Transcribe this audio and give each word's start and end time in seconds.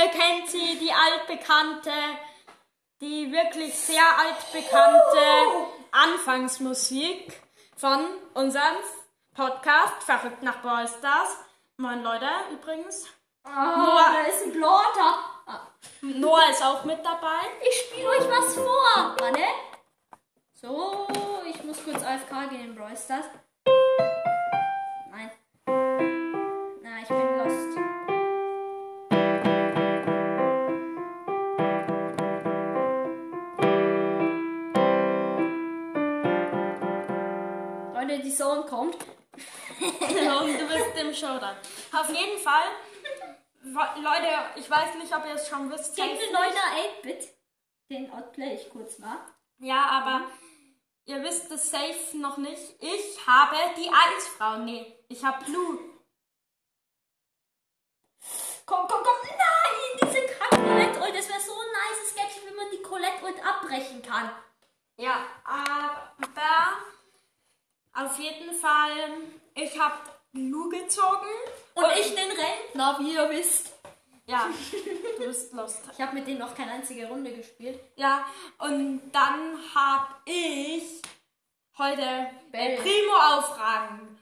Ihr 0.00 0.10
kennt 0.10 0.48
sie, 0.48 0.78
die 0.78 0.92
altbekannte, 0.92 1.90
die 3.00 3.32
wirklich 3.32 3.74
sehr 3.74 4.04
altbekannte 4.16 5.72
Anfangsmusik 5.90 7.42
von 7.76 8.06
unserem 8.34 8.76
Podcast 9.34 10.04
Verrückt 10.04 10.42
nach 10.44 10.62
Brawl 10.62 10.86
Stars. 10.86 11.36
Moin 11.78 12.04
Leute, 12.04 12.28
übrigens. 12.52 13.08
Oh, 13.44 13.50
da 13.50 14.22
ist 14.28 14.44
ein 14.44 14.52
Blotter. 14.52 15.18
Ah, 15.46 15.66
Noah 16.02 16.48
ist 16.50 16.62
auch 16.62 16.84
mit 16.84 17.04
dabei. 17.04 17.40
Ich 17.68 17.80
spiele 17.80 18.10
euch 18.10 18.30
was 18.30 18.54
vor. 18.54 19.16
Warte. 19.18 19.42
So, 20.54 21.08
ich 21.44 21.64
muss 21.64 21.82
kurz 21.82 22.04
AFK 22.04 22.50
gehen 22.50 22.76
Brawl 22.76 22.96
Stars. 22.96 23.26
Showdown. 41.18 41.56
Auf 41.92 42.08
jeden 42.08 42.38
Fall, 42.38 42.66
Leute, 43.62 44.28
ich 44.56 44.70
weiß 44.70 44.94
nicht, 44.96 45.14
ob 45.14 45.24
ihr 45.26 45.34
es 45.34 45.48
schon 45.48 45.70
wisst. 45.70 45.96
Gegen 45.96 46.18
den 46.18 46.34
9er 46.34 47.02
8-Bit. 47.02 47.28
Den 47.90 48.12
outplay 48.12 48.54
ich 48.54 48.70
kurz 48.70 48.98
mal. 48.98 49.18
Ja, 49.58 49.86
aber 49.86 50.30
ihr 51.06 51.22
wisst 51.22 51.50
es 51.50 51.70
safe 51.70 52.16
noch 52.16 52.36
nicht. 52.36 52.76
Ich 52.80 53.26
habe 53.26 53.56
die 53.76 53.90
Eisfrau. 53.90 54.58
Nee, 54.58 54.98
ich 55.08 55.24
habe 55.24 55.44
Blue. 55.44 55.78
Komm, 58.66 58.86
komm, 58.86 59.02
komm. 59.02 59.28
Nein, 59.28 60.00
diese 60.02 60.26
Colette 60.50 61.00
Ult. 61.00 61.16
Das 61.16 61.28
wäre 61.28 61.40
so 61.40 61.52
ein 61.52 61.72
nices 61.72 62.14
Gadget, 62.14 62.46
wenn 62.46 62.56
man 62.56 62.70
die 62.70 62.82
Colette 62.82 63.24
Ult 63.24 63.44
abbrechen 63.44 64.02
kann. 64.02 64.30
Ja, 64.96 65.26
aber 65.44 66.12
auf 67.94 68.18
jeden 68.18 68.52
Fall, 68.54 69.22
ich 69.54 69.80
habe 69.80 69.96
Blue 70.32 70.68
gezogen. 70.68 71.26
Und 71.74 71.86
ich 71.98 72.14
den 72.14 72.30
Rentner, 72.30 72.98
wie 73.00 73.14
ihr 73.14 73.30
wisst. 73.30 73.72
Ja, 74.26 74.46
du 75.18 75.26
bist 75.26 75.52
lost. 75.54 75.80
Ich 75.92 76.00
habe 76.00 76.14
mit 76.14 76.26
denen 76.26 76.40
noch 76.40 76.54
keine 76.54 76.72
einzige 76.72 77.06
Runde 77.08 77.32
gespielt. 77.32 77.80
Ja, 77.96 78.26
und 78.58 79.10
dann 79.10 79.58
habe 79.74 80.08
ich 80.26 81.00
heute 81.78 82.30
Bell. 82.52 82.76
Primo 82.76 83.14
auf 83.14 83.58
Rang 83.58 84.18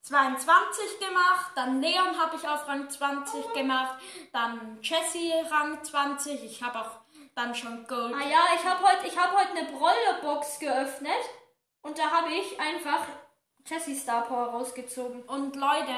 22 0.00 0.98
gemacht, 0.98 1.50
dann 1.54 1.80
Leon 1.80 2.18
habe 2.18 2.36
ich 2.36 2.48
auf 2.48 2.66
Rang 2.68 2.88
20 2.88 3.52
gemacht, 3.52 3.98
dann 4.32 4.78
Jessie 4.82 5.32
Rang 5.50 5.82
20, 5.82 6.44
ich 6.44 6.62
habe 6.62 6.78
auch 6.78 6.90
dann 7.34 7.54
schon 7.54 7.86
Gold. 7.86 8.14
Ah 8.14 8.26
ja, 8.26 8.40
ich 8.54 8.64
habe 8.64 8.82
heute 8.82 9.06
ich 9.06 9.18
hab 9.18 9.32
heut 9.32 9.50
eine 9.50 9.70
Brawler-Box 9.72 10.58
geöffnet. 10.58 11.12
Und 11.82 11.98
da 11.98 12.10
habe 12.10 12.32
ich 12.32 12.58
einfach 12.58 13.00
Jessie 13.66 13.96
Star 13.96 14.26
Power 14.26 14.48
rausgezogen. 14.48 15.22
Und 15.22 15.56
Leute, 15.56 15.96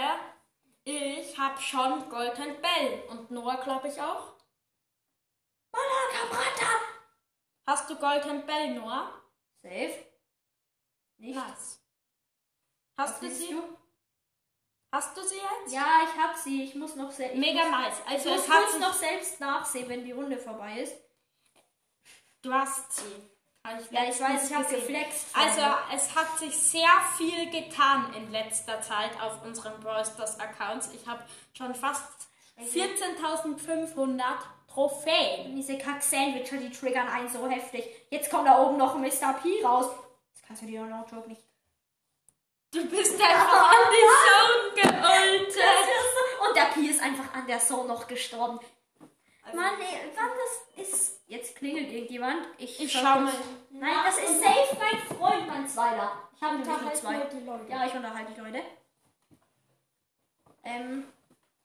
ich 0.84 1.36
habe 1.38 1.60
schon 1.60 2.08
Golden 2.08 2.60
Bell 2.60 3.02
und 3.10 3.30
Noah 3.30 3.56
glaube 3.56 3.88
ich 3.88 4.00
auch. 4.00 4.34
Malakabrata! 5.72 6.70
Hast 7.66 7.90
du 7.90 7.96
Golden 7.96 8.46
Bell, 8.46 8.74
Noah? 8.74 9.10
Safe. 9.62 10.06
Nicht. 11.18 11.36
Nice. 11.36 11.82
Hast 12.96 13.22
du 13.22 13.28
siehst 13.28 13.48
sie? 13.48 13.62
Hast 14.92 15.16
du 15.16 15.22
sie 15.22 15.34
jetzt? 15.34 15.74
Ja, 15.74 16.02
ich 16.04 16.18
hab 16.18 16.36
sie. 16.36 16.62
Ich 16.62 16.74
muss 16.74 16.94
noch 16.94 17.10
selbst. 17.10 17.36
Mega 17.36 17.68
nice. 17.68 18.00
Ich 18.06 18.12
Also 18.12 18.30
muss 18.30 18.40
es 18.40 18.48
hat 18.48 18.58
kurz 18.60 18.72
sich 18.72 18.80
noch 18.80 18.94
selbst 18.94 19.40
nachsehen, 19.40 19.88
wenn 19.88 20.04
die 20.04 20.12
Runde 20.12 20.38
vorbei 20.38 20.80
ist. 20.80 20.94
Du 22.42 22.52
hast 22.52 22.92
sie. 22.92 23.30
Ich 23.80 23.90
Ja, 23.90 24.04
ich 24.04 24.20
weiß, 24.20 24.48
ich 24.50 24.56
habe 24.56 24.64
geflext. 24.64 25.26
Also, 25.34 25.62
es 25.94 26.14
hat 26.14 26.38
sich 26.38 26.56
sehr 26.56 26.88
viel 27.16 27.50
getan 27.50 28.12
in 28.14 28.30
letzter 28.30 28.80
Zeit 28.80 29.10
auf 29.20 29.44
unseren 29.44 29.80
Brawl 29.80 30.04
Stars 30.04 30.38
Accounts. 30.38 30.90
Ich 30.94 31.06
habe 31.06 31.22
schon 31.52 31.74
fast 31.74 32.28
14.500 32.58 34.22
Trophäen. 34.72 35.56
diese 35.56 35.78
Kack-Sandwicher, 35.78 36.58
die 36.58 36.70
triggern 36.70 37.08
einen 37.08 37.28
so 37.28 37.48
heftig. 37.48 37.84
Jetzt 38.10 38.30
kommt 38.30 38.46
da 38.46 38.62
oben 38.62 38.76
noch 38.76 38.94
ein 38.94 39.00
Mr. 39.00 39.32
P 39.42 39.64
raus. 39.64 39.86
Das 40.34 40.42
kannst 40.46 40.62
du 40.62 40.66
dir 40.66 40.82
doch 40.82 40.88
noch 40.88 41.10
Joke 41.10 41.28
nicht. 41.28 41.42
Du 42.72 42.84
bist 42.86 43.20
einfach 43.20 43.70
an 43.70 43.86
die 43.90 44.82
Zone 44.82 44.92
geultet. 44.92 45.64
Und 46.46 46.56
der 46.56 46.64
P 46.74 46.80
ist 46.90 47.02
einfach 47.02 47.32
an 47.32 47.46
der 47.46 47.58
Zone 47.58 47.88
noch 47.88 48.06
gestorben. 48.06 48.60
Mann, 49.54 49.80
ey, 49.80 50.12
wann 50.14 50.30
das 50.76 50.88
ist. 50.88 51.15
Jetzt 51.26 51.56
klingelt 51.56 51.90
irgendjemand. 51.92 52.46
Ich, 52.58 52.80
Ich 52.80 52.92
schau 52.92 53.02
mal. 53.20 53.32
Nein, 53.70 53.96
das 54.04 54.18
ist 54.18 54.40
safe 54.40 54.76
mein 54.78 55.18
Freund, 55.18 55.46
mein 55.48 55.68
Zweiter. 55.68 56.12
Ich 56.36 56.42
habe 56.42 56.58
nämlich 56.58 56.80
nur 56.82 56.94
zwei. 56.94 57.14
Ja, 57.68 57.86
ich 57.86 57.94
unterhalte 57.94 58.32
die 58.32 58.40
Leute. 58.40 58.62
Ähm, 60.64 61.04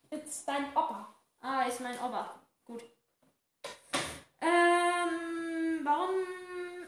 Jetzt 0.10 0.48
dein 0.48 0.66
Opa. 0.72 1.14
ah, 1.42 1.62
ist 1.64 1.80
mein 1.80 1.98
Opa. 2.00 2.36
Gut. 2.66 2.84
Ähm, 4.42 5.80
warum 5.84 6.10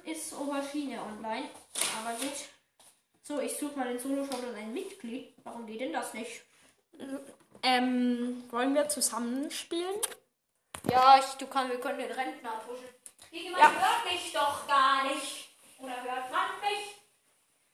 ist 0.04 0.34
Aubergine 0.34 1.02
online? 1.02 1.50
Aber 2.02 2.18
gut. 2.18 2.34
So, 3.22 3.40
ich 3.40 3.56
suche 3.58 3.78
mal 3.78 3.88
den 3.88 4.00
Solo-Shop 4.00 4.44
und 4.50 4.56
ein 4.56 4.74
Mitglied. 4.74 5.34
Warum 5.44 5.66
geht 5.66 5.80
denn 5.80 5.94
das 5.94 6.14
nicht? 6.14 6.42
Ähm, 7.62 8.44
wollen 8.50 8.76
wir 8.76 8.90
zusammen 8.90 9.50
spielen? 9.50 9.96
Ja, 10.90 11.18
ich, 11.18 11.26
du 11.38 11.48
kannst, 11.48 11.72
wir 11.72 11.80
können 11.80 12.00
den 12.00 12.12
Rentner 12.12 12.62
pushen. 12.66 12.88
Irgendjemand 13.32 13.64
Ja. 13.64 13.72
hört 13.82 14.06
mich 14.12 14.32
doch 14.34 14.68
gar 14.68 15.04
nicht. 15.06 15.50
Oder 15.80 16.02
hört 16.04 16.32
man 16.32 16.60
mich? 16.62 16.96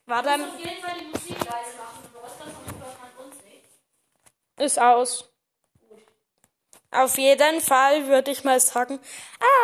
War 0.06 0.20
Ich 0.20 0.24
muss 0.24 0.38
dann. 0.38 0.48
auf 0.54 0.58
jeden 0.58 0.82
Fall 0.82 0.98
die 0.98 1.04
Musik 1.06 1.38
leise 1.44 1.76
machen. 1.76 2.10
Du 2.12 2.22
hast 2.22 2.40
das, 2.40 2.46
hört 2.46 3.00
man 3.00 3.26
uns 3.26 3.36
nicht. 3.44 3.66
Ist 4.58 4.78
aus. 4.80 5.26
Auf 6.92 7.18
jeden 7.18 7.60
Fall 7.60 8.06
würde 8.08 8.30
ich 8.32 8.42
mal 8.42 8.58
sagen. 8.58 8.98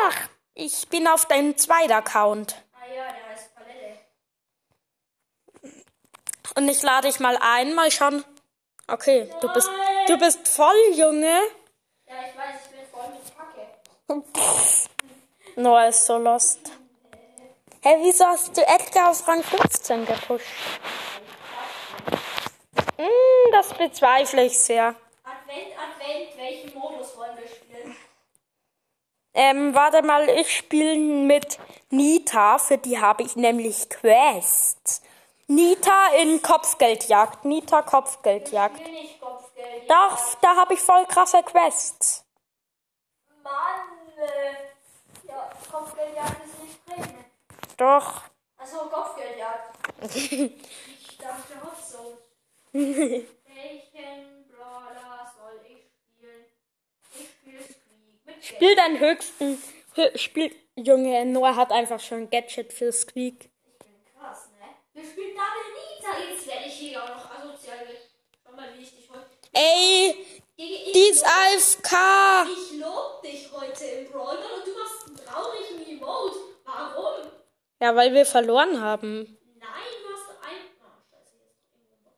Ach, 0.05 0.29
ich 0.55 0.89
bin 0.89 1.09
auf 1.09 1.27
deinem 1.27 1.57
zweiten 1.57 1.93
Account. 1.93 2.63
Ah 2.73 2.87
ja, 2.87 3.05
der 3.13 3.27
heißt 3.31 3.55
Palette. 3.55 3.99
Und 6.55 6.69
ich 6.69 6.83
lade 6.83 7.09
dich 7.09 7.19
mal 7.21 7.37
ein, 7.41 7.75
mal 7.75 7.91
schauen. 7.91 8.25
Okay, 8.87 9.29
du 9.41 9.53
bist, 9.53 9.69
Nein. 9.69 10.07
du 10.07 10.19
bist 10.19 10.47
voll, 10.47 10.77
Junge. 10.95 11.41
Ja, 12.07 12.15
ich 12.29 12.37
weiß, 12.39 12.61
ich 12.67 12.71
bin 12.71 12.87
voll 12.93 13.09
mit 13.09 13.37
Kacke. 13.37 13.67
Noah 15.57 15.89
ist 15.89 16.07
so 16.07 16.19
lost. 16.19 16.61
Hä, 17.83 17.97
wieso 18.03 18.25
hast 18.25 18.57
du 18.57 18.67
Edgar 18.67 19.11
auf 19.11 19.27
Rang 19.27 19.43
15 19.43 20.07
gepusht? 20.07 20.47
Hm, 22.97 23.53
das 23.53 23.75
bezweifle 23.75 24.45
ich 24.45 24.59
sehr. 24.59 24.95
Advent, 25.25 25.73
Advent, 25.77 26.37
welchen 26.37 26.79
Modus 26.79 27.17
wollen 27.17 27.37
wir 27.37 27.49
spielen? 27.49 27.97
Ähm, 29.35 29.75
warte 29.75 30.03
mal, 30.03 30.29
ich 30.29 30.57
spiele 30.57 30.97
mit 30.97 31.59
Nita, 31.91 32.59
für 32.59 32.79
die 32.79 32.99
habe 33.01 33.23
ich 33.23 33.37
nämlich 33.37 33.89
Quest. 33.91 35.03
Nita 35.47 36.09
in 36.21 36.43
Kopfgeldjagd. 36.43 37.45
Nita 37.45 37.83
Kopfgeldjagd. 37.83 38.81
Ich 38.81 38.87
will 38.87 38.93
nicht 38.93 39.21
Kopfgeld. 39.21 39.89
Doch, 39.89 40.35
da 40.41 40.57
habe 40.57 40.75
ich 40.75 40.81
voll 40.81 41.07
krasse 41.07 41.43
Quests. 41.43 42.25
Mann, 43.45 43.96
äh, 44.27 45.29
ja, 45.29 45.51
Kopfgeldjagd 45.71 46.45
ist 46.45 46.63
nicht 46.63 46.79
drin. 46.89 47.25
Doch. 47.77 48.23
Achso, 48.59 48.79
Kopfgeldjagd. 48.89 49.77
ich 50.03 51.19
dachte 51.19 51.55
auch 51.63 51.79
so. 51.83 52.19
Welchen 52.73 54.49
Brawler 54.49 55.33
soll 55.39 55.61
ich 55.69 55.85
spielen? 56.01 56.45
Ich 57.15 57.29
spiele 57.31 57.63
Squeak. 57.63 58.27
Mit 58.27 58.45
Spiel 58.45 58.77
deinen 58.77 59.01
höchsten. 59.01 59.63
Hö- 59.95 60.17
Spiel. 60.19 60.55
Junge, 60.79 61.25
Noah 61.25 61.57
hat 61.57 61.73
einfach 61.73 62.01
schon 62.01 62.29
Gadget 62.29 62.71
für 62.73 62.93
Squeak. 62.93 63.45
Ich 63.45 63.79
bin 63.79 63.95
krass, 64.19 64.51
ne? 64.61 64.67
Wir 64.93 65.05
spielen 65.05 65.35
Double 65.35 65.73
Nita. 65.73 66.19
Jetzt 66.31 66.47
werde 66.47 66.67
ich 66.67 66.75
hier 66.75 67.03
auch 67.03 67.09
noch 67.09 67.31
asozial. 67.31 67.79
Schau 68.45 68.53
mal, 68.53 68.75
wie 68.77 68.83
ich 68.83 68.95
dich 68.95 69.09
heute. 69.11 69.26
Ey, 69.59 70.15
Ich, 70.57 70.93
die 70.93 71.09
ist 71.11 71.25
AFK. 71.25 72.47
ich 72.53 72.79
lob 72.79 73.23
dich 73.23 73.51
heute 73.53 73.85
im 73.85 74.11
Brawler 74.13 74.55
und 74.55 74.67
du 74.67 74.73
machst 74.79 75.07
einen 75.07 75.17
traurigen 75.17 75.87
Emote. 75.99 76.37
Warum? 76.65 77.27
Ja, 77.81 77.97
weil 77.97 78.13
wir 78.13 78.27
verloren 78.27 78.81
haben. 78.83 79.39
Nein, 79.59 79.69
du 80.03 80.13
hast 80.13 80.31
ein. 80.47 80.57
Oh, 80.81 80.93
scheiße, 81.11 81.33
hier 81.37 81.47
noch 81.49 81.57
irgendwo 81.73 81.97
drin. 82.05 82.13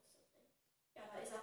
Ja, 0.96 1.02
da 1.12 1.18
ist 1.22 1.32
er. 1.32 1.42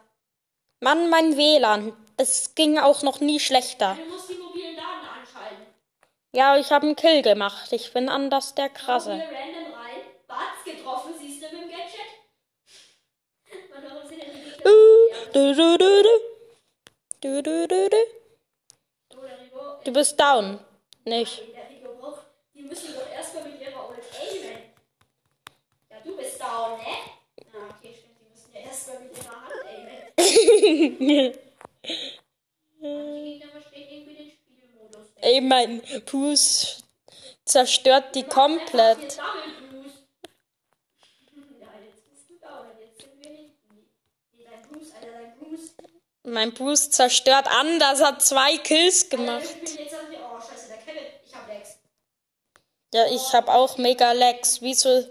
Mann, 0.81 1.09
mein 1.09 1.37
WLAN. 1.37 1.95
Es 2.17 2.55
ging 2.55 2.77
auch 2.77 3.01
noch 3.01 3.21
nie 3.21 3.39
schlechter. 3.39 3.97
Du 3.97 4.05
musst 4.13 4.29
die 4.29 4.35
mobilen 4.35 4.75
Daten 4.75 5.05
anschalten. 5.19 5.65
Ja, 6.33 6.57
ich 6.57 6.71
habe 6.73 6.87
einen 6.87 6.95
Kill 6.97 7.21
gemacht. 7.21 7.71
Ich 7.71 7.93
bin 7.93 8.09
anders 8.09 8.53
der 8.55 8.65
Hier 8.65 8.73
Krasse. 8.73 9.11
random 9.11 9.73
rein. 9.73 10.01
Batz 10.27 10.63
getroffen, 10.65 11.13
siehst 11.19 11.41
du 11.41 11.47
mit 11.55 11.63
dem 11.63 11.69
Gadget? 11.69 12.11
Mann, 13.69 13.83
warum 13.89 14.07
sind 14.09 14.21
denn 14.21 14.31
die? 14.33 14.94
Du, 19.83 19.91
bist 19.91 20.17
down. 20.17 20.59
Nicht. 21.03 21.41
Die 22.53 22.61
müssen 22.61 22.93
doch 22.95 23.09
erstmal 23.13 23.43
mit 23.43 23.59
ihrer 23.59 23.89
Ult 23.89 23.99
aimen. 24.17 24.71
Ja, 25.89 25.97
du 26.05 26.15
bist 26.15 26.39
down, 26.39 26.77
ne? 26.77 26.85
Ah, 27.53 27.67
okay, 27.77 27.93
stimmt. 27.93 28.17
Die 28.21 28.27
müssen 28.31 28.53
ja 28.53 28.61
erstmal 28.61 28.99
mit 29.01 29.11
ihrer 29.17 29.41
Hand 29.41 29.65
aimen. 29.67 29.97
Ey, 35.17 35.41
mein 35.41 35.81
Puss 36.05 36.85
zerstört 37.45 38.15
die 38.15 38.23
komplett. 38.23 38.97
Hier 38.99 39.09
Double 39.17 39.83
Boost. 39.83 40.05
Ja, 41.59 41.67
jetzt 41.85 42.09
bist 42.09 42.29
du 42.29 42.35
down 42.39 42.69
und 42.71 42.79
jetzt 42.79 43.01
sind 43.01 43.21
wir 43.21 43.29
hinten. 43.31 43.87
Nee, 44.33 44.43
dein 44.43 44.61
Boost, 44.69 44.93
Alter, 44.95 45.11
dein 45.11 45.37
Boost. 45.39 45.75
Mein 46.25 46.53
Bruce 46.53 46.89
zerstört 46.89 47.47
Anders 47.47 48.01
hat 48.01 48.21
zwei 48.21 48.57
Kills 48.57 49.09
gemacht. 49.09 49.43
Ja, 52.91 53.05
ich 53.07 53.33
hab 53.33 53.47
auch 53.47 53.77
mega 53.77 54.11
Lags. 54.13 54.61
Wieso 54.61 55.05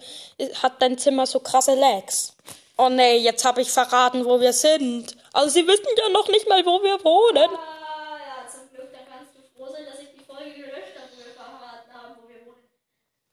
hat 0.62 0.82
dein 0.82 0.99
Zimmer 0.99 1.26
so 1.26 1.38
krasse 1.38 1.75
Lags? 1.75 2.34
Oh 2.76 2.88
nee, 2.88 3.19
jetzt 3.19 3.44
hab 3.44 3.58
ich 3.58 3.70
verraten, 3.70 4.25
wo 4.25 4.40
wir 4.40 4.52
sind. 4.52 5.16
Also 5.32 5.50
sie 5.50 5.66
wissen 5.66 5.87
ja 5.96 6.08
noch 6.08 6.26
nicht 6.28 6.49
mal, 6.49 6.64
wo 6.66 6.82
wir 6.82 7.05
wohnen. 7.05 7.50
Ah, 7.55 8.19
ja, 8.19 8.49
zum 8.50 8.69
Glück, 8.75 8.90
dann 8.90 9.06
kannst 9.06 9.37
du 9.37 9.43
froh 9.55 9.70
sein, 9.70 9.84
dass 9.87 10.00
ich 10.00 10.10
die 10.19 10.25
Folge 10.25 10.50
gelöscht 10.50 10.99
habe, 10.99 11.10
wo 11.14 11.25
wir 11.25 11.34
verraten 11.34 11.93
haben, 11.94 12.17
wo 12.20 12.28
wir 12.28 12.44
wohnen. 12.46 12.67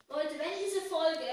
Leute, 0.08 0.38
wenn 0.38 0.54
diese 0.62 0.82
Folge 0.82 1.26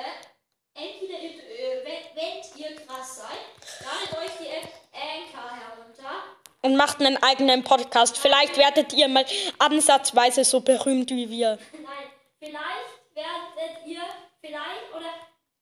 entweder 0.73 1.19
ihr, 1.19 1.37
äh, 1.43 1.85
wenn, 1.85 2.15
wenn 2.15 2.41
ihr 2.57 2.75
krass 2.87 3.17
seid, 3.17 3.45
ladet 3.85 4.17
euch 4.17 4.37
die 4.39 4.47
App 4.47 4.73
Anchor 4.93 5.51
herunter. 5.51 6.38
Und 6.61 6.75
macht 6.75 6.99
einen 6.99 7.21
eigenen 7.23 7.63
Podcast. 7.63 8.17
Vielleicht 8.17 8.57
werdet 8.57 8.93
ihr 8.93 9.07
mal 9.07 9.25
ansatzweise 9.59 10.43
so 10.43 10.59
berühmt 10.59 11.09
wie 11.09 11.29
wir. 11.29 11.57
Nein, 11.71 12.09
vielleicht 12.37 13.15
werdet 13.15 13.85
ihr, 13.85 14.01
vielleicht, 14.41 14.93
oder 14.93 15.13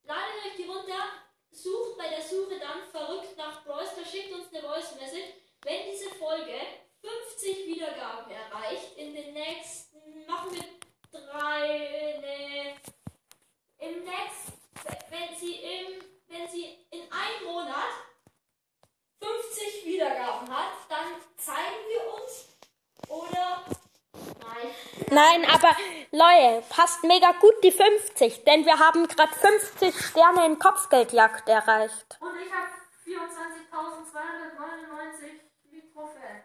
ladet 0.03 0.45
euch 0.45 0.55
die 0.57 0.63
runter, 0.63 1.03
sucht 1.51 1.97
bei 1.97 2.07
der 2.07 2.21
Suche 2.21 2.59
dann 2.59 2.81
verrückt 2.91 3.38
nach 3.38 3.63
Brawster, 3.63 4.05
schickt 4.05 4.33
uns 4.33 4.51
eine 4.51 4.63
Voice 4.63 4.95
Message. 4.99 5.33
Wenn 5.63 5.91
diese 5.91 6.09
Folge 6.15 6.53
50 7.01 7.67
Wiedergaben 7.67 8.31
erreicht, 8.31 8.97
in 8.97 9.13
den 9.13 9.33
nächsten, 9.33 10.25
machen 10.25 10.51
wir 10.51 10.63
drei, 11.11 12.17
ne, 12.21 12.75
im 13.79 14.03
nächsten, 14.03 14.53
wenn 15.09 15.38
sie 15.38 15.55
im, 15.55 16.01
wenn 16.27 16.47
sie 16.49 16.65
in 16.91 17.01
einem 17.11 17.53
Monat 17.53 17.94
50 19.19 19.85
Wiedergaben 19.85 20.49
hat, 20.49 20.73
dann 20.89 21.13
zeigen 21.38 21.83
wir 21.89 22.13
uns 22.13 22.45
oder 23.07 23.65
nein. 24.39 24.75
Nein, 25.38 25.50
aber 25.51 25.75
Leute, 26.12 26.63
passt 26.69 27.04
mega 27.04 27.31
gut 27.34 27.54
die 27.63 27.72
50, 27.72 28.44
denn 28.44 28.66
wir 28.66 28.80
haben 28.80 29.07
gerade 29.07 29.31
50 29.34 29.95
Sterne 30.00 30.45
in 30.45 30.57
Kopfgeldjagd 30.57 31.48
erreicht. 31.48 32.18
Und 32.19 32.36
ich 32.39 32.51
habe 32.51 32.72
24.299 33.06 35.39
wie 35.69 35.88
Trophäen. 35.92 36.44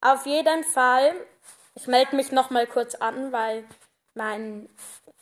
Auf 0.00 0.26
jeden 0.26 0.62
Fall, 0.64 1.26
ich 1.74 1.86
melde 1.86 2.16
mich 2.16 2.32
noch 2.32 2.50
mal 2.50 2.66
kurz 2.66 2.96
an, 2.96 3.32
weil 3.32 3.66
mein 4.14 4.68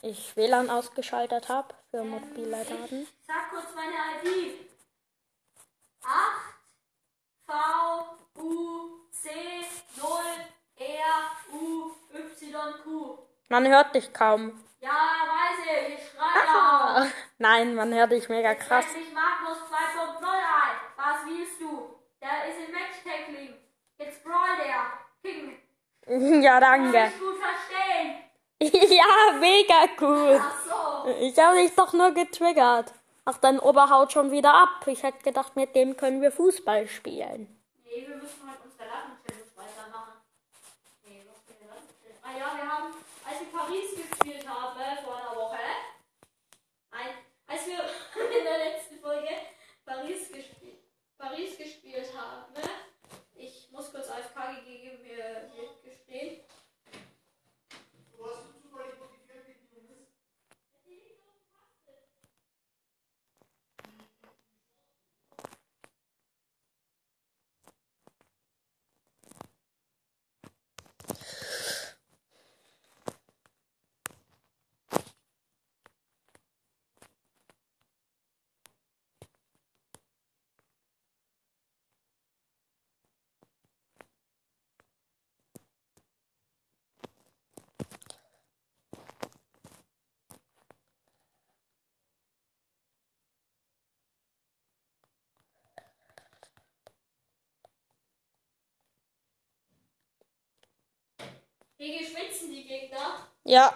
ich 0.01 0.35
WLAN 0.35 0.69
ausgeschaltet 0.69 1.47
habe 1.49 1.73
für 1.91 2.03
mobile 2.03 2.65
Daten. 2.65 3.07
Sag 3.25 3.51
kurz 3.51 3.73
meine 3.73 3.95
ID. 4.23 4.67
8 6.03 6.11
V 7.45 7.53
U 8.41 8.99
C 9.11 9.29
0 9.95 10.07
R 10.77 11.53
U 11.53 11.91
Y 12.13 12.73
Q. 12.83 13.17
Man 13.49 13.67
hört 13.67 13.95
dich 13.95 14.11
kaum. 14.13 14.63
Ja, 14.79 14.89
weiß 14.89 15.59
ich, 15.65 15.93
ich 15.95 16.03
schreibe. 16.11 17.11
Nein, 17.39 17.75
man 17.75 17.93
hört 17.93 18.11
dich 18.11 18.29
mega 18.29 18.53
krass. 18.55 18.85
Setz 18.85 18.95
mich 18.97 19.13
Magnus 19.13 19.57
2.0 19.69 20.23
ein. 20.27 20.77
Was 20.95 21.25
willst 21.25 21.59
du? 21.61 21.95
Der 22.21 22.47
ist 22.47 22.59
im 22.67 22.71
Match 22.71 23.03
Tackling. 23.03 23.53
Jetzt 23.97 24.23
brawl 24.23 24.55
der. 24.57 24.83
King. 25.23 25.57
Ja, 26.43 26.59
Kann 26.61 26.91
danke. 26.93 27.11
ich 27.13 27.19
gut 27.19 27.35
verstehen. 27.37 28.23
Ja, 28.97 29.33
mega 29.39 29.85
gut. 29.97 30.41
Ach 30.41 30.63
so. 31.05 31.09
Ich 31.19 31.37
habe 31.37 31.57
dich 31.57 31.75
doch 31.75 31.93
nur 31.93 32.11
getriggert. 32.11 32.93
Ach, 33.25 33.37
dein 33.39 33.59
Ober 33.59 33.89
haut 33.89 34.11
schon 34.13 34.31
wieder 34.31 34.53
ab. 34.53 34.85
Ich 34.87 35.03
hätte 35.03 35.21
gedacht, 35.23 35.55
mit 35.55 35.75
dem 35.75 35.97
können 35.97 36.21
wir 36.21 36.31
Fußball 36.31 36.87
spielen. 36.87 37.59
Nee, 37.83 38.05
wir 38.07 38.15
müssen 38.15 38.47
halt 38.49 38.59
unsere 38.63 38.87
Lachen-Challenge 38.87 39.51
weitermachen. 39.57 40.13
Nee, 41.03 41.23
was 41.27 41.43
für 41.45 41.59
eine 41.61 41.69
Lachen-Challenge? 41.73 42.19
Ah 42.23 42.31
ja, 42.39 42.55
wir 42.57 42.71
haben, 42.71 42.93
als 43.29 43.39
wir 43.41 43.46
Paris 43.57 43.95
gespielt 43.95 44.47
haben, 44.47 44.79
äh, 44.79 45.01
vor 45.03 45.17
einer 45.17 45.35
Woche, 45.35 45.57
nein, 46.91 47.17
als 47.47 47.65
wir 47.65 47.79
in 48.37 48.43
der 48.43 48.57
letzten 48.59 48.99
Folge 48.99 49.29
Paris 49.83 50.31
gespielt, 50.31 50.83
Paris 51.17 51.57
gespielt 51.57 52.15
haben, 52.15 52.53
ich 53.33 53.71
muss 53.71 53.91
kurz 53.91 54.09
AFK 54.09 54.63
gegeben, 54.63 55.01
mir 55.01 55.51
wird 55.55 55.81
gestehen. 55.83 56.46
Wie 101.87 102.05
schwitzen 102.05 102.51
die 102.51 102.65
Gegner? 102.65 103.27
Ja, 103.45 103.73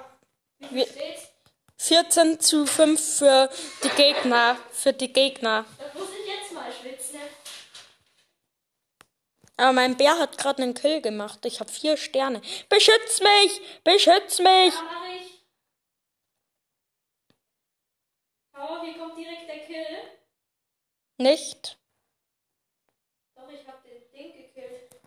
Wie 0.59 0.85
steht's? 0.85 1.29
14 1.77 2.41
zu 2.41 2.65
5 2.65 2.99
für 2.99 3.49
die 3.83 3.89
Gegner. 3.89 4.57
Für 4.71 4.91
die 4.91 5.13
Gegner. 5.13 5.65
Das 5.77 5.93
muss 5.93 6.09
ich 6.09 6.27
jetzt 6.27 6.51
mal 6.51 6.69
schwitzen. 6.73 7.19
Aber 9.55 9.71
mein 9.71 9.95
Bär 9.95 10.19
hat 10.19 10.37
gerade 10.37 10.61
einen 10.61 10.73
Kill 10.73 11.01
gemacht. 11.01 11.45
Ich 11.45 11.61
habe 11.61 11.71
vier 11.71 11.95
Sterne. 11.95 12.41
Beschütz 12.67 13.21
mich! 13.21 13.61
Beschütz 13.83 14.39
mich! 14.39 14.73
Ja, 14.73 14.83
mach 14.83 15.07
ich. 15.07 15.45
Oh, 18.53 18.83
hier 18.83 18.97
kommt 18.97 19.17
direkt 19.17 19.47
der 19.47 19.59
Kill. 19.65 19.97
Nicht? 21.17 21.79
Doch, 23.35 23.49
ich 23.49 23.65
hab 23.65 23.81
den 23.83 24.11
Ding 24.11 24.33
gekillt. 24.33 24.99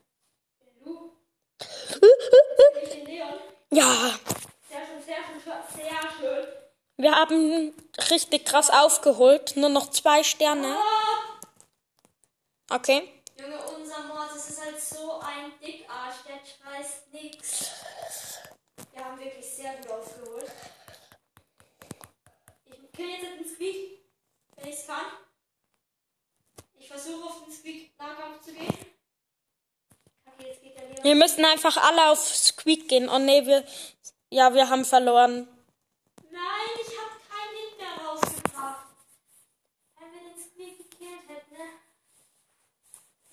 Den 0.60 0.84
Lu. 0.84 1.13
Den 2.94 3.06
Leon. 3.06 3.34
Ja, 3.70 4.18
Sehr 4.68 4.86
schön, 4.86 5.02
sehr 5.04 5.16
schön, 5.16 5.40
sehr 5.76 6.10
schön. 6.18 6.46
wir 6.96 7.12
haben 7.12 7.74
richtig 8.10 8.44
krass 8.46 8.70
aufgeholt. 8.70 9.56
Nur 9.56 9.68
noch 9.68 9.90
zwei 9.90 10.22
Sterne. 10.22 10.76
Ah! 10.76 11.40
Okay. 12.76 13.08
Junge, 13.38 13.58
unser 13.76 14.04
Mortis 14.04 14.48
ist 14.50 14.64
halt 14.64 14.80
so 14.80 15.18
ein 15.20 15.52
Dickarsch, 15.60 16.16
der 16.28 16.38
scheißt 16.38 17.12
nix. 17.12 17.70
Wir 18.92 19.04
haben 19.04 19.18
wirklich 19.18 19.44
sehr 19.44 19.74
gut 19.78 19.90
aufgeholt. 19.90 20.50
Ich 22.66 22.92
kill 22.92 23.08
jetzt 23.10 23.24
den 23.24 23.54
Squeak, 23.54 24.04
wenn 24.56 24.68
ich 24.68 24.76
es 24.78 24.86
kann. 24.86 25.06
Ich 26.78 26.86
versuche 26.88 27.24
auf 27.24 27.44
den 27.44 27.52
Squeak 27.52 27.98
Nahkampf 27.98 28.40
zu 28.44 28.52
gehen. 28.52 28.66
Okay, 28.68 28.72
jetzt 28.72 28.78
geht 28.78 28.78
der 28.78 28.82
Leon. 28.82 30.22
Wir 31.02 31.14
müssen 31.14 31.44
einfach 31.44 31.76
alle 31.76 32.10
auf 32.10 32.18
Squeak 32.18 32.88
gehen. 32.88 33.10
Oh 33.10 33.18
nee, 33.18 33.44
wir. 33.44 33.62
Ja, 34.30 34.54
wir 34.54 34.70
haben 34.70 34.86
verloren. 34.86 35.46
Nein, 36.30 36.70
ich 36.80 36.98
hab 36.98 37.10
keinen 37.28 37.56
Hit 37.60 37.78
mehr 37.78 38.06
rausgebracht. 38.06 38.86
Wenn 39.98 40.12
wir 40.12 40.20
den 40.30 40.40
Squeak 40.42 40.78
gekillt 40.78 41.28
hätten, 41.28 41.52
ne? 41.52 41.68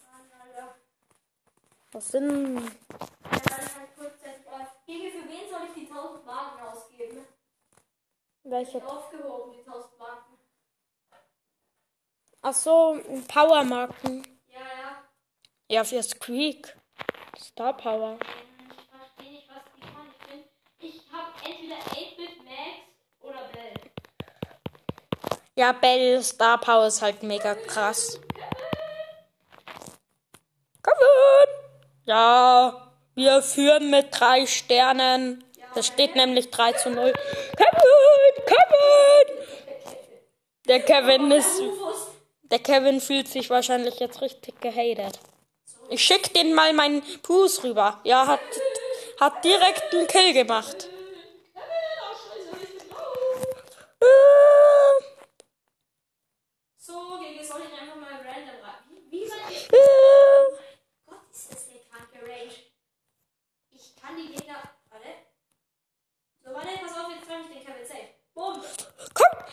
Mann, 0.04 0.42
Alter. 0.42 0.76
Was 1.94 2.08
sind. 2.10 2.56
Ja, 2.56 2.70
dann 3.32 3.76
halt 3.76 3.96
kurzzeitig 3.98 4.48
auf. 4.48 4.68
Gegen 4.86 5.12
für 5.12 5.30
wen 5.30 5.50
soll 5.50 5.62
ich 5.70 5.74
die 5.82 5.90
1000 5.90 6.26
Marken 6.26 6.62
ausgeben? 6.68 7.26
Welche? 8.44 8.86
Aufgehoben, 8.86 9.54
die 9.54 9.66
1000 9.66 9.98
Marken. 9.98 10.38
Ach 12.42 12.54
so, 12.54 13.00
Powermarken. 13.28 14.28
Ja, 14.50 14.60
ja. 14.60 15.04
Ja, 15.70 15.84
für 15.86 16.04
Squeak. 16.04 16.76
Star 17.40 17.76
Power. 17.76 18.18
Ich 18.20 18.88
verstehe 18.90 19.32
nicht, 19.34 19.48
was 19.50 19.64
die 19.76 19.82
kann. 19.82 20.08
Ich 20.12 20.18
bin. 20.28 20.44
Ich 20.80 21.02
habe 21.12 21.32
entweder 21.46 21.76
8-Bit 21.76 22.44
Max 22.44 22.82
oder 23.22 23.50
Bell. 23.54 23.74
Ja, 25.56 25.72
Bell 25.72 26.24
Star 26.24 26.60
Power 26.60 26.88
ist 26.88 27.02
halt 27.02 27.24
mega 27.24 27.56
krass. 27.56 28.20
Kevin! 30.84 31.50
Ja, 32.06 32.92
wir 33.16 33.42
führen 33.42 33.90
mit 33.90 34.08
drei 34.12 34.46
Sternen. 34.46 35.44
Das 35.76 35.88
steht 35.88 36.16
nämlich 36.16 36.52
3 36.52 36.74
zu 36.74 36.90
0. 36.90 37.14
Kevin! 37.56 38.46
Kevin! 38.46 39.48
Der 40.68 40.82
Kevin 40.82 41.32
ist. 41.32 41.62
Der 42.44 42.60
Kevin 42.60 43.00
fühlt 43.00 43.30
sich 43.30 43.50
wahrscheinlich 43.50 44.00
jetzt 44.00 44.22
richtig 44.22 44.60
gehatet. 44.60 45.20
Ich 45.92 46.04
schick 46.06 46.34
den 46.34 46.54
mal 46.54 46.72
meinen 46.74 47.02
Puss 47.22 47.64
rüber. 47.64 48.00
Ja, 48.04 48.26
hat, 48.26 48.40
hat 49.20 49.44
direkt 49.44 49.94
einen 49.94 50.08
Kill 50.08 50.34
gemacht. 50.34 50.88
Oh, 51.54 51.60
scheiße, 51.60 52.64
ich 52.64 52.78
bin 52.80 52.90
drauf. 52.90 53.46
Äh, 54.00 55.04
So, 56.78 56.94
okay, 57.16 57.36
wir 57.38 57.46
sollen 57.46 57.64
ihn 57.70 57.78
einfach 57.80 57.96
mal 57.98 58.14
random 58.16 58.62
rein. 58.64 58.84
Wie, 58.90 59.12
wie 59.12 59.28
soll 59.28 59.38
ich. 59.50 59.70
äh. 59.72 59.78
Gott, 61.06 61.18
ist 61.32 61.52
das 61.54 61.68
eine 61.70 61.80
kranke 61.90 62.26
Range. 62.26 62.56
Ich 63.72 63.96
kann 64.02 64.16
die 64.18 64.34
Gegner. 64.34 64.62
Warte. 64.90 65.08
So, 66.44 66.54
warte, 66.54 66.70
pass 66.82 66.98
auf, 66.98 67.12
jetzt 67.14 67.28
fange 67.28 67.44
ich 67.50 67.54
den 67.58 67.66
Kevin 67.66 67.86
safe. 67.86 68.08
Bumm. 68.34 68.64
Komm! 69.14 69.46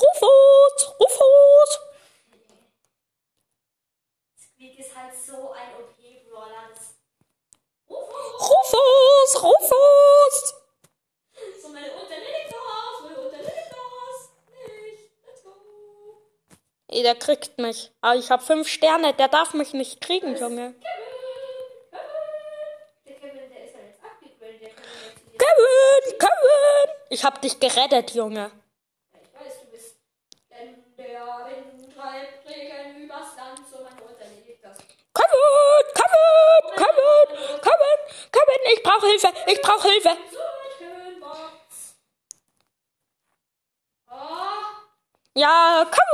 Rufus! 0.00 0.94
Rufus! 1.00 1.78
Squeak 4.38 4.78
ist 4.78 4.96
halt 4.96 5.12
so 5.14 5.50
ein 5.52 5.74
OP-Brawler. 5.74 6.68
Das. 6.72 6.94
Rufus! 7.88 8.50
Rufus! 8.50 9.42
Rufus! 9.42 10.54
So, 11.60 11.68
meine 11.68 11.92
Unterlinie 11.92 12.46
aus, 12.56 13.02
meine 13.02 13.20
Unterlinie 13.20 13.52
aus. 13.72 14.30
Nicht. 14.48 15.10
Let's 15.26 15.42
go. 15.42 15.52
Ey, 16.88 17.02
der 17.02 17.16
kriegt 17.52 17.58
mich. 17.58 17.92
Aber 18.00 18.16
ich 18.16 18.30
habe 18.30 18.42
fünf 18.42 18.68
Sterne. 18.68 19.12
Der 19.14 19.28
darf 19.28 19.54
mich 19.54 19.72
nicht 19.72 20.00
kriegen, 20.00 20.36
Junge. 20.36 20.74
Kevin! 20.74 20.84
Kevin! 21.90 22.06
Der 23.06 23.14
Kevin, 23.14 23.50
der 23.50 23.64
ist 23.64 23.74
ja 23.74 23.80
jetzt 23.80 24.00
abgegradet. 24.02 24.60
Der 24.62 24.70
kann 24.70 24.84
ja 24.88 25.00
jetzt 25.08 25.28
hier. 25.28 25.38
Kevin! 25.38 26.18
Kevin! 26.18 26.94
Ich 27.10 27.24
hab 27.24 27.40
dich 27.42 27.60
gerettet, 27.60 28.14
Junge. 28.14 28.50
Ich 29.12 29.34
weiß, 29.34 29.60
du 29.60 29.66
bist. 29.70 29.96
Denn 30.50 30.84
der 30.96 31.20
Wind 31.46 31.94
treibt 31.94 32.48
Regen 32.48 33.02
übers 33.04 33.36
Land, 33.36 33.60
so 33.70 33.82
meine 33.82 34.02
Unterlinie 34.02 34.44
liegt 34.46 34.64
das. 34.64 34.78
Kevin! 35.14 35.38
Kevin! 35.94 36.76
Kevin! 36.76 37.60
Kevin! 37.60 37.98
Kevin! 38.32 38.72
Ich 38.74 38.82
brauche 38.82 39.06
Hilfe! 39.06 39.28
Ich 39.46 39.60
brauche 39.62 39.88
Hilfe! 39.88 40.16
Oh, 44.10 44.14
Ja, 45.34 45.86
Kevin 45.90 46.11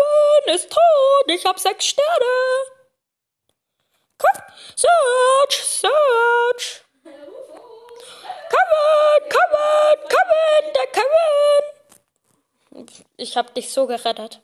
ist 0.49 0.71
tot. 0.71 1.26
Ich 1.28 1.45
hab 1.45 1.59
sechs 1.59 1.87
Sterne. 1.87 2.25
Komm, 4.19 4.43
search, 4.75 5.62
search. 5.64 6.83
Kevin, 8.50 9.28
Kevin, 9.28 10.09
Kevin, 10.09 10.73
der 10.75 10.87
Kevin. 10.93 11.69
Ich 13.17 13.37
hab 13.37 13.55
dich 13.55 13.73
so 13.73 13.87
gerettet. 13.87 14.40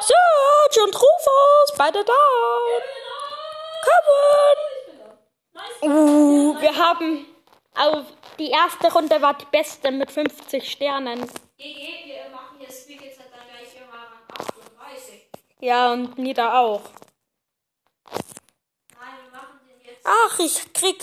Search 0.00 0.80
und 0.84 0.94
Rufus, 0.94 1.72
beide. 1.76 2.04
Kevin. 2.04 2.14
Da. 4.98 5.18
Nice. 5.52 5.82
Uh, 5.82 6.60
wir 6.60 6.76
haben, 6.76 7.26
auf 7.76 8.04
die 8.38 8.50
erste 8.50 8.92
Runde 8.92 9.20
war 9.22 9.34
die 9.34 9.46
beste 9.46 9.90
mit 9.90 10.10
50 10.10 10.70
Sternen. 10.70 11.30
GG, 11.58 12.06
wir 12.06 12.30
machen 12.30 12.58
hier 12.58 12.70
Squeak 12.70 13.02
jetzt 13.02 13.20
halt 13.20 13.30
dann 13.32 13.46
gleich 13.48 13.74
immer 13.76 13.94
Rang 13.94 14.24
38. 14.28 15.28
Ja, 15.64 15.94
und 15.94 16.18
Nida 16.18 16.60
auch. 16.60 16.82
Ach, 20.04 20.38
ich 20.38 20.74
krieg 20.74 21.02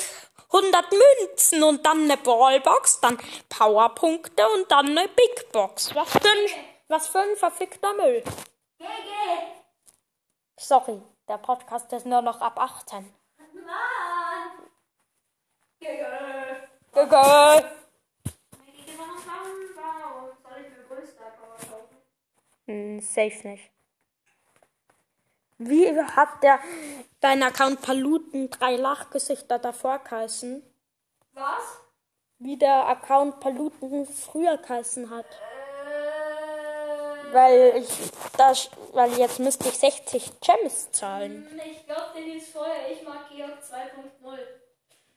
100 0.54 0.86
Münzen 0.92 1.64
und 1.64 1.84
dann 1.84 2.04
eine 2.04 2.18
Ballbox, 2.18 3.02
dann 3.02 3.18
Powerpunkte 3.50 4.48
und 4.50 4.72
dann 4.72 4.96
eine 4.96 5.08
Big 5.08 5.52
Box. 5.52 5.96
Was 5.96 6.12
für 6.12 6.30
ein, 6.30 6.62
was 6.90 7.08
für 7.08 7.22
ein 7.22 7.36
verfickter 7.38 7.92
Müll. 7.94 8.24
Sorry, 10.58 11.02
der 11.28 11.40
Podcast 11.40 11.92
ist 11.94 12.06
nur 12.06 12.22
noch 12.22 12.40
ab 12.40 12.60
18. 12.60 13.12
Mann. 13.66 14.70
GG. 15.80 15.90
Egal. 16.94 17.72
GG 18.76 19.00
war 19.00 19.08
noch 19.08 19.26
lang. 19.26 20.24
Und 20.24 20.44
soll 20.44 20.62
ich 20.62 20.78
mir 20.78 20.84
größter 20.84 21.32
Power 21.32 21.58
kaufen? 21.58 21.98
Hm, 22.68 23.02
safe 23.02 23.48
nicht. 23.48 23.72
Wie 25.64 25.96
hat 25.96 26.42
der 26.42 26.60
dein 27.20 27.44
Account 27.44 27.84
Paluten 27.84 28.50
drei 28.50 28.78
Lachgesichter 28.78 29.60
davor 29.60 30.00
geheißen? 30.00 30.64
Was? 31.34 31.82
Wie 32.40 32.58
der 32.58 32.88
Account 32.88 33.40
Paluten 33.40 34.08
früher 34.08 34.58
geheißen 34.58 35.12
hat. 35.12 35.28
Äh. 35.28 36.02
Weil 37.34 37.74
ich 37.78 37.90
das, 38.38 38.72
weil 38.94 39.14
jetzt 39.14 39.40
müsste 39.40 39.70
ich 39.70 39.78
60 39.78 40.32
Gems 40.42 40.92
zahlen. 40.92 41.48
Ich 41.64 41.86
glaube, 41.86 42.08
den 42.16 42.24
hieß 42.24 42.50
vorher 42.50 42.92
Ich 42.92 43.04
mag 43.04 43.30
Georg 43.30 43.60
2.0. 43.62 44.38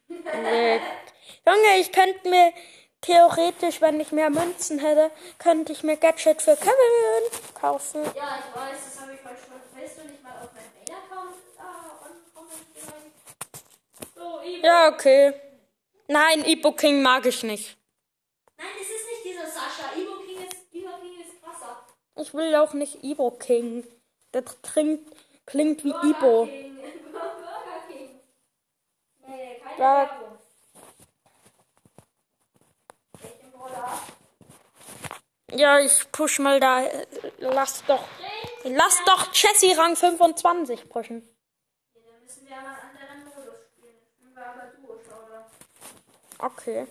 Nee. 0.08 0.80
Junge, 1.46 1.80
ich 1.80 1.90
könnte 1.90 2.28
mir 2.28 2.52
theoretisch, 3.00 3.80
wenn 3.80 3.98
ich 3.98 4.12
mehr 4.12 4.28
Münzen 4.28 4.78
hätte, 4.78 5.10
könnte 5.38 5.72
ich 5.72 5.82
mir 5.82 5.96
Gadget 5.96 6.42
für 6.42 6.56
Kevin 6.56 7.54
kaufen. 7.54 8.02
Ja, 8.14 8.38
ich 8.38 8.54
weiß, 8.54 8.78
das 8.84 9.00
habe 9.00 9.14
ich 9.14 9.24
heute 9.24 9.40
schon. 9.40 9.54
Willst 9.74 9.98
du 9.98 10.02
Ibo. 14.44 14.66
Ja, 14.66 14.88
okay. 14.88 15.34
Nein, 16.08 16.44
Ibo 16.46 16.72
King 16.72 17.02
mag 17.02 17.24
ich 17.26 17.42
nicht. 17.42 17.76
Nein, 18.56 18.66
es 18.80 18.88
ist 18.88 19.06
nicht 19.10 19.24
dieser 19.24 19.46
Sascha. 19.46 19.96
Ibo 19.96 20.16
King 20.26 20.46
ist, 20.46 20.56
Ibo 20.72 20.90
King 21.00 21.20
ist 21.20 21.42
krasser. 21.42 21.84
Ich 22.16 22.34
will 22.34 22.54
auch 22.56 22.72
nicht 22.74 23.02
Ibo 23.02 23.30
King. 23.32 23.86
Das 24.32 24.44
klingt, 24.62 25.08
klingt 25.46 25.84
wie 25.84 25.92
Burger 25.92 26.08
Ibo. 26.08 26.46
King. 26.46 26.76
Burger 27.12 27.82
King. 27.88 28.20
Nee, 29.26 29.60
keine 29.62 29.78
Ja. 29.78 29.96
Werbung. 30.08 30.38
Ja, 35.56 35.78
ich 35.78 36.10
push 36.10 36.40
mal 36.40 36.58
da. 36.58 36.82
Lass 37.38 37.84
doch. 37.86 38.04
Lass 38.64 38.98
doch 39.04 39.32
Jessie 39.32 39.72
Rang 39.74 39.94
25 39.94 40.88
pushen. 40.88 41.22
Ja, 41.94 42.00
dann 42.10 42.22
müssen 42.24 42.48
wir 42.48 42.56
aber 42.56 42.70
einen 42.70 42.98
anderen 42.98 43.24
Modus 43.24 43.60
spielen. 43.70 43.94
Dann 44.00 44.08
spielen 44.10 44.34
wir 44.34 44.46
aber 44.46 44.72
Duo-Showdown. 44.76 45.44
Okay. 46.44 46.86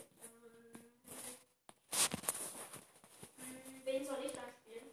Wen 3.86 4.04
soll 4.04 4.18
ich 4.26 4.32
dann 4.32 4.50
spielen? 4.60 4.90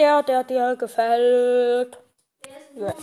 Der, 0.00 0.22
der 0.24 0.42
dir 0.42 0.74
gefällt. 0.74 1.96
Wer 2.42 2.58
ist 2.58 2.70
ein 2.72 2.80
Ja. 2.80 2.94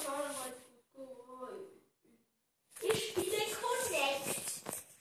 Ich 2.82 3.08
spiele 3.08 3.38
Connect. 3.62 4.52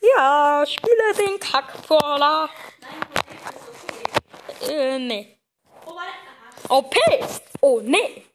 Ja, 0.01 0.65
spiele 0.65 1.15
den 1.19 1.41
Kackbrawler. 1.41 2.49
Nein, 2.81 3.01
Connect 3.13 3.57
ist 3.57 4.63
okay. 4.63 4.95
Äh, 4.95 4.99
nee. 5.01 5.39
Oh. 5.87 5.99
OP. 6.69 6.95
Oh, 7.61 7.81
nee. 7.81 8.27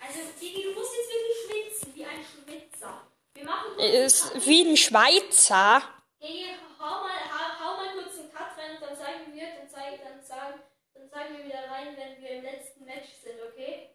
Also, 0.00 0.20
Digi, 0.40 0.62
du 0.62 0.78
musst 0.78 0.92
jetzt 0.94 1.10
wirklich 1.10 1.80
schwitzen, 1.80 1.94
wie 1.96 2.04
ein 2.04 2.24
Schwitzer. 2.24 3.00
Wir 3.34 3.44
machen 3.44 3.80
Ist 3.80 4.46
wie 4.46 4.62
ein 4.62 4.76
Schweizer. 4.76 5.82
Digi, 6.22 6.54
hau 6.78 7.02
mal, 7.02 7.18
hau, 7.34 7.46
hau 7.58 7.76
mal 7.78 7.94
kurz 7.94 8.18
einen 8.18 8.32
Cut 8.32 8.56
rein 8.56 8.76
und 8.76 8.82
dann 8.82 8.96
sagen 8.96 9.34
wir, 9.34 9.46
dann, 9.58 9.68
zeig, 9.68 10.02
dann, 10.04 10.22
sagen, 10.22 10.60
dann 10.94 11.08
sagen 11.08 11.36
wir 11.36 11.44
wieder 11.44 11.68
rein, 11.68 11.96
wenn 11.96 12.22
wir 12.22 12.30
im 12.30 12.44
letzten 12.44 12.84
Match 12.84 13.10
sind, 13.22 13.40
okay? 13.42 13.90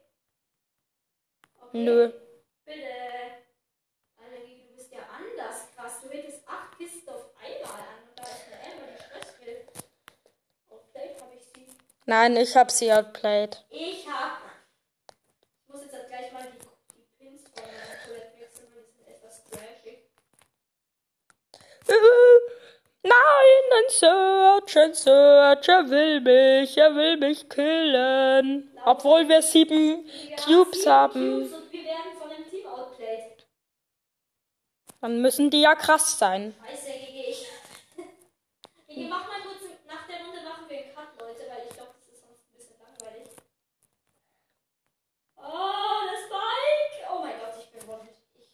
Okay? 1.68 1.84
Nö. 1.84 2.12
Bitte. 2.64 2.82
Digi, 4.44 4.66
du 4.68 4.74
bist 4.76 4.92
ja 4.92 5.00
anders 5.16 5.68
krass. 5.74 6.00
Du 6.02 6.10
hättest 6.10 6.46
acht 6.46 6.76
Kisten 6.78 7.08
auf 7.08 7.26
einmal 7.42 7.80
an 7.80 8.08
und 8.08 8.18
da 8.18 8.22
ist 8.24 8.46
eine 8.46 8.58
Emma, 8.62 8.86
die 8.86 9.02
Stressbild. 9.02 9.68
Auf 10.68 10.92
Play 10.92 11.16
habe 11.20 11.34
ich 11.34 11.44
sie. 11.54 11.66
Nein, 12.06 12.36
ich 12.36 12.56
hab 12.56 12.70
sie 12.70 12.92
outplayed. 12.92 13.64
Ich 13.70 14.06
muss 15.66 15.82
jetzt 15.82 15.92
halt 15.92 16.08
gleich 16.08 16.32
mal 16.32 16.42
die, 16.42 16.58
die 16.94 17.04
Pins 17.18 17.42
von 17.54 17.62
meiner 17.64 17.98
Toilette 18.06 18.40
wechseln, 18.40 18.68
weil 18.74 18.84
die 18.84 18.92
sind 18.96 19.08
etwas 19.08 19.44
crashig. 19.50 20.10
Äh, 21.88 21.94
Nein, 23.02 23.72
ein 23.72 23.90
Search, 24.68 24.84
ein 24.84 24.94
Search, 24.94 25.68
er 25.68 25.88
will 25.88 26.20
mich, 26.20 26.76
er 26.76 26.94
will 26.94 27.16
mich 27.16 27.48
killen. 27.48 28.70
Obwohl 28.84 29.26
wir 29.28 29.40
sieben 29.40 30.04
Wir 30.04 30.36
Cubes 30.36 30.80
sieben 30.80 30.92
haben. 30.92 31.50
Cubes. 31.50 31.68
Dann 35.00 35.22
müssen 35.22 35.48
die 35.50 35.60
ja 35.60 35.74
krass 35.74 36.18
sein. 36.18 36.54
Scheiße, 36.66 36.90
GG. 36.90 37.30
Ich, 37.30 37.46
GG, 38.88 39.08
mach 39.08 39.28
mal 39.28 39.40
kurz, 39.42 39.62
nach 39.86 40.06
der 40.08 40.26
Runde 40.26 40.42
machen 40.42 40.64
wir 40.68 40.78
einen 40.78 40.94
Cut, 40.94 41.20
Leute, 41.20 41.40
weil 41.48 41.66
ich 41.68 41.74
glaube, 41.74 41.92
das 42.00 42.08
ist 42.12 42.20
sonst 42.20 42.42
ein 42.42 42.56
bisschen 42.56 42.76
langweilig. 42.82 43.28
Oh, 45.36 46.02
das 46.10 46.28
Bike! 46.28 47.08
Oh 47.10 47.20
mein 47.22 47.38
Gott, 47.38 47.54
ich 47.58 47.70
bin 47.70 47.88
one 47.88 48.08
Ich, 48.34 48.48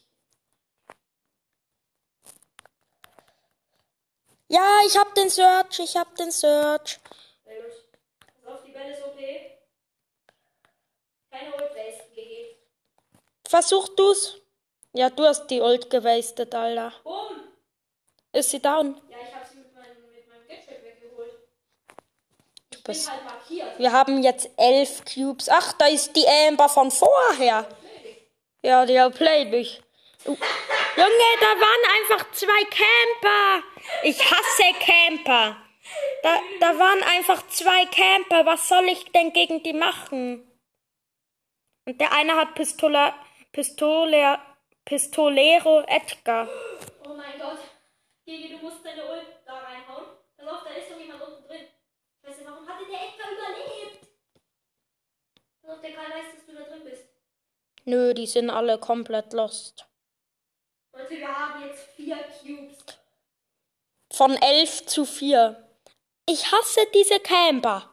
Ja, 4.56 4.68
ich 4.87 4.96
hab 4.96 5.14
den 5.14 5.30
Search, 5.30 5.78
ich 5.80 5.96
hab 5.96 6.14
den 6.16 6.30
Search. 6.30 7.00
sehr 7.44 7.56
gut. 7.62 7.73
Pass 8.44 8.54
auf, 8.54 8.62
die 8.64 8.70
Bälle 8.73 8.92
ist 8.92 9.02
OP. 9.04 9.18
Keine 11.30 11.50
Ult 11.54 11.70
wasten, 11.75 12.14
GG. 12.14 12.56
Versuch 13.49 13.88
du's. 13.96 14.40
Ja, 14.92 15.11
du 15.11 15.25
hast 15.25 15.49
die 15.49 15.61
Ult 15.61 15.90
gewastet, 15.90 16.54
Alter. 16.54 16.92
Bumm! 17.02 17.40
Ist 18.32 18.50
sie 18.50 18.61
down? 18.61 19.00
Ja, 19.11 19.16
ich 19.28 19.34
habe 19.34 19.46
sie 19.50 19.58
mit 19.58 19.75
meinem, 19.75 20.11
mit 20.12 20.28
meinem 20.28 20.46
Gadget 20.46 20.84
weggeholt. 20.84 21.32
Ich 22.70 22.84
bist- 22.84 23.06
bin 23.06 23.12
halt 23.14 23.25
markiert. 23.25 23.78
Wir 23.78 23.90
haben 23.92 24.23
jetzt 24.23 24.49
elf 24.56 25.04
Cubes. 25.04 25.49
Ach, 25.49 25.73
da 25.75 25.87
ist 25.87 26.14
die 26.14 26.26
Amber 26.28 26.68
von 26.68 26.90
vorher. 26.92 27.66
Ja, 28.62 28.87
die 28.87 29.11
played 29.16 29.50
mich. 29.50 29.82
Uh. 30.26 30.37
Junge, 30.96 31.30
da 31.40 31.46
waren 31.60 31.84
einfach 31.96 32.30
zwei 32.30 32.64
Camper. 32.66 33.66
Ich 34.04 34.18
hasse 34.30 34.72
Camper. 34.78 35.56
Da, 36.22 36.40
da 36.60 36.78
waren 36.78 37.02
einfach 37.02 37.46
zwei 37.48 37.84
Camper. 37.86 38.46
Was 38.46 38.68
soll 38.68 38.84
ich 38.88 39.10
denn 39.12 39.32
gegen 39.32 39.62
die 39.62 39.72
machen? 39.72 40.48
Und 41.86 42.00
der 42.00 42.12
eine 42.12 42.36
hat 42.36 42.54
Pistola, 42.54 43.14
Pistole, 43.50 44.38
Pistolero 44.84 45.82
Edgar. 45.86 46.48
Oh 47.04 47.14
mein 47.14 47.38
Gott. 47.40 47.58
Gigi, 48.24 48.50
du 48.50 48.58
musst 48.58 48.84
deine 48.84 49.04
Ult 49.04 49.26
da 49.44 49.58
reinhauen. 49.58 50.06
Pass 50.36 50.46
auf, 50.46 50.62
da 50.64 50.70
ist 50.70 50.90
doch 50.90 50.98
jemand 50.98 51.22
unten 51.22 51.46
drin. 51.48 51.66
Weißt 52.22 52.40
du, 52.40 52.44
warum 52.46 52.68
hatte 52.68 52.84
der 52.86 53.00
Edgar 53.00 53.32
überlebt? 53.32 54.06
Pass 55.60 55.70
auf, 55.70 55.80
der 55.80 55.92
Karl 55.92 56.10
weiß, 56.10 56.34
dass 56.36 56.46
du 56.46 56.54
da 56.54 56.62
drin 56.62 56.84
bist. 56.84 57.04
Nö, 57.84 58.14
die 58.14 58.26
sind 58.26 58.48
alle 58.48 58.78
komplett 58.78 59.32
lost. 59.32 59.86
Leute, 60.96 61.16
wir 61.16 61.28
haben 61.28 61.60
jetzt 61.66 61.88
vier 61.96 62.16
Cubes. 62.16 62.78
Von 64.12 64.36
11 64.36 64.86
zu 64.86 65.04
4. 65.04 65.68
Ich 66.26 66.52
hasse 66.52 66.80
diese 66.94 67.18
Camper. 67.18 67.90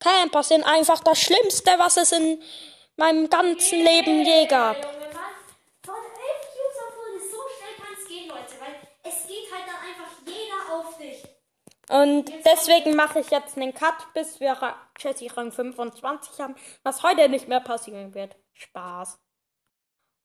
Camper 0.00 0.42
sind 0.42 0.64
einfach 0.64 1.00
das 1.00 1.20
Schlimmste, 1.20 1.72
was 1.78 1.98
es 1.98 2.12
in 2.12 2.42
meinem 2.96 3.28
ganzen 3.28 3.84
Leben 3.84 4.24
je 4.24 4.46
gab. 4.46 4.76
Junge. 4.76 4.96
Von 5.84 5.94
elf 5.94 6.40
Cubes 6.52 6.78
auf 6.86 6.96
null, 6.96 7.20
so 7.20 7.36
schnell 7.54 7.76
kann 7.76 7.94
es 8.00 8.08
gehen, 8.08 8.28
Leute. 8.28 8.60
Weil 8.60 8.88
es 9.02 9.26
geht 9.26 9.52
halt 9.52 9.64
dann 9.66 9.80
einfach 9.86 10.10
jeder 10.24 10.74
auf 10.74 10.96
dich. 10.96 11.22
Und 11.90 12.44
deswegen 12.46 12.96
mache 12.96 13.20
ich 13.20 13.30
jetzt 13.30 13.58
einen 13.58 13.74
Cut, 13.74 14.14
bis 14.14 14.40
wir 14.40 14.74
Jessie 14.98 15.28
Rang 15.28 15.52
25 15.52 16.40
haben, 16.40 16.56
was 16.82 17.02
heute 17.02 17.28
nicht 17.28 17.46
mehr 17.46 17.60
passieren 17.60 18.14
wird. 18.14 18.36
Spaß. 18.54 19.18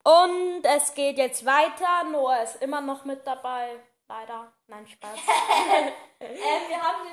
Und 0.03 0.63
es 0.63 0.93
geht 0.93 1.17
jetzt 1.17 1.45
weiter. 1.45 2.03
Noah 2.05 2.41
ist 2.41 2.61
immer 2.61 2.81
noch 2.81 3.05
mit 3.05 3.25
dabei. 3.25 3.79
Leider. 4.07 4.51
Nein, 4.67 4.87
Spaß. 4.87 5.11
Ähm, 6.23 6.37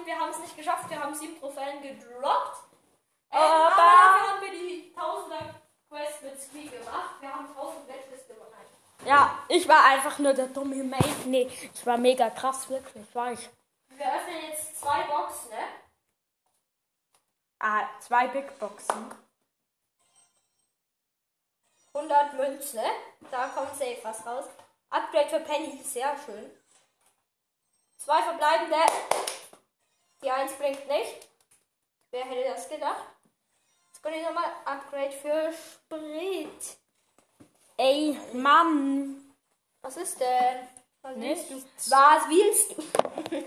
wir 0.04 0.18
haben 0.20 0.30
es 0.30 0.38
nicht 0.40 0.54
geschafft. 0.54 0.90
Wir 0.90 1.02
haben 1.02 1.14
sieben 1.14 1.38
Trophäen 1.40 1.80
gedroppt. 1.80 2.58
Ähm, 3.32 3.38
Aber- 3.40 3.70
dafür 3.70 4.28
haben 4.32 4.40
wir 4.42 4.50
die 4.50 4.92
Tausender 4.94 5.54
Quest 5.88 6.22
mit 6.24 6.38
Squeak 6.42 6.78
gemacht. 6.78 7.14
Wir 7.20 7.32
haben 7.34 7.46
1000 7.46 7.88
Matches 7.88 8.28
gewonnen. 8.28 8.52
Ja, 9.06 9.38
ich 9.48 9.66
war 9.66 9.82
einfach 9.84 10.18
nur 10.18 10.34
der 10.34 10.48
dumme 10.48 10.84
Mate. 10.84 11.08
Nee, 11.24 11.48
ich 11.72 11.86
war 11.86 11.96
mega 11.96 12.28
krass, 12.28 12.68
wirklich, 12.68 13.02
war 13.14 13.32
ich. 13.32 13.48
Wir 13.88 14.06
öffnen 14.06 14.42
jetzt 14.50 14.78
zwei 14.78 15.02
Boxen, 15.04 15.50
ne? 15.50 15.64
Ah, 17.60 17.88
zwei 18.00 18.26
Big 18.28 18.58
Boxen. 18.58 19.10
100 21.98 22.34
Münzen, 22.34 22.80
ne? 22.80 22.90
Da 23.30 23.48
kommt 23.48 23.70
safe 23.76 23.98
was 24.02 24.24
raus. 24.24 24.44
Upgrade 24.90 25.28
für 25.28 25.40
Penny, 25.40 25.82
sehr 25.82 26.16
schön. 26.24 26.50
Zwei 27.96 28.22
verbleibende. 28.22 28.76
Die 30.22 30.30
eins 30.30 30.52
blinkt 30.54 30.88
nicht. 30.88 31.28
Wer 32.11 32.24
hätte 32.24 32.48
das 32.50 32.68
gedacht? 32.68 33.04
Jetzt 33.88 34.02
kommt 34.02 34.14
hier 34.14 34.24
nochmal 34.24 34.50
Upgrade 34.64 35.12
für 35.12 35.52
Sprit. 35.52 36.78
Ey, 37.76 38.18
Mann. 38.32 39.34
Was 39.82 39.96
ist 39.96 40.20
denn? 40.20 40.68
Was 41.02 41.16
Nichts. 41.16 41.50
willst 41.50 41.66
du? 41.66 41.90
Was 41.90 42.28
willst 42.28 42.78
du? 42.78 42.82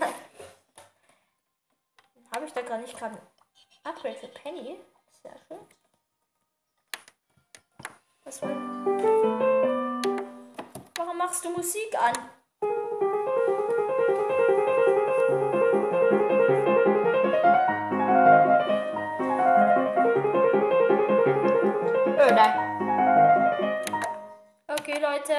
Habe 2.34 2.46
ich 2.46 2.52
da 2.52 2.62
gar 2.62 2.78
nicht 2.78 2.96
gerade 2.96 3.20
Upgrade 3.84 4.16
für 4.16 4.28
Penny? 4.28 4.78
Sehr 5.22 5.36
schön. 5.48 5.58
War? 8.40 8.50
Warum 10.96 11.18
machst 11.18 11.44
du 11.44 11.50
Musik 11.50 11.94
an? 11.98 12.14
Öde. 22.16 22.46
Okay, 24.68 24.98
Leute. 24.98 25.34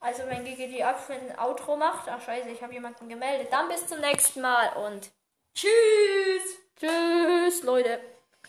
Also, 0.00 0.22
wenn 0.26 0.44
Gigi 0.44 0.68
die 0.68 0.84
Abschnitt 0.84 1.20
ein 1.22 1.38
Outro 1.38 1.76
macht, 1.76 2.08
ach 2.08 2.20
scheiße, 2.20 2.50
ich 2.50 2.62
habe 2.62 2.74
jemanden 2.74 3.08
gemeldet. 3.08 3.48
Dann 3.50 3.68
bis 3.68 3.86
zum 3.86 4.00
nächsten 4.00 4.40
Mal 4.40 4.68
und 4.76 5.10
Tschüss. 5.54 6.58
tschüss, 6.76 7.62
Leute. 7.62 8.15